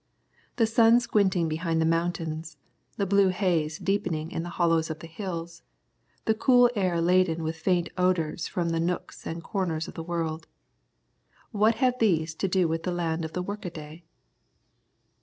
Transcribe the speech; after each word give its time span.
The 0.55 0.65
sun 0.65 0.99
squinting 0.99 1.47
behind 1.47 1.79
the 1.79 1.85
mountains, 1.85 2.57
the 2.97 3.05
blue 3.05 3.27
haze 3.29 3.77
deepening 3.77 4.31
in 4.31 4.41
the 4.41 4.49
hollows 4.57 4.89
of 4.89 4.97
the 4.97 5.05
hills, 5.05 5.61
the 6.25 6.33
cool 6.33 6.71
air 6.75 6.99
laden 6.99 7.43
with 7.43 7.55
faint 7.55 7.89
odours 7.99 8.47
from 8.47 8.69
the 8.69 8.79
nooks 8.79 9.27
and 9.27 9.43
corners 9.43 9.87
of 9.87 9.93
the 9.93 10.01
world, 10.01 10.47
what 11.51 11.75
have 11.75 11.99
these 11.99 12.33
to 12.33 12.47
do 12.47 12.67
with 12.67 12.81
the 12.81 12.89
land 12.91 13.23
of 13.23 13.33
the 13.33 13.43
work 13.43 13.63
a 13.63 13.69
day? 13.69 14.03